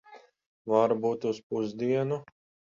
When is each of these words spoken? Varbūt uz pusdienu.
Varbūt 0.73 1.29
uz 1.33 1.43
pusdienu. 1.53 2.23